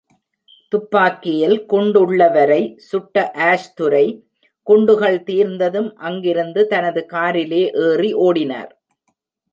துப்பாக்கியில் 0.71 1.57
குண்டுள்ள 1.73 2.31
வரை 2.33 2.75
சுட்ட 2.77 3.31
ஆஷ் 3.49 3.69
துரை, 3.75 4.07
குண்டுகள் 4.67 5.19
தீர்ந்ததும் 5.23 5.91
அங்கிருந்து 5.99 6.63
தனது 6.67 7.03
காரிலே 7.05 7.63
ஏறி 7.85 8.11
ஓடினார். 8.27 8.71